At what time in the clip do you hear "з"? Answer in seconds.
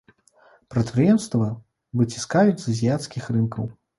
2.65-2.75